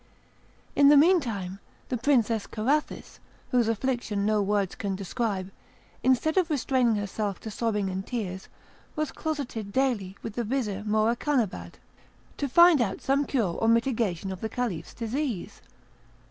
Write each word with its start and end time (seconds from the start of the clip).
In 0.75 0.89
the 0.89 0.97
meantime 0.97 1.59
the 1.89 1.95
Princess 1.95 2.47
Carathis, 2.47 3.19
whose 3.51 3.67
affliction 3.67 4.25
no 4.25 4.41
words 4.41 4.73
can 4.73 4.95
describe, 4.95 5.51
instead 6.01 6.37
of 6.37 6.49
restraining 6.49 6.95
herself 6.95 7.39
to 7.41 7.51
sobbing 7.51 7.87
and 7.87 8.03
tears, 8.03 8.47
was 8.95 9.11
closeted 9.11 9.71
daily 9.71 10.17
with 10.23 10.33
the 10.33 10.43
Vizir 10.43 10.83
Morakanabad, 10.87 11.73
to 12.37 12.49
find 12.49 12.81
out 12.81 12.99
some 12.99 13.25
cure 13.25 13.53
or 13.53 13.67
mitigation 13.67 14.31
of 14.31 14.41
the 14.41 14.49
Caliph's 14.49 14.95
disease. 14.95 15.61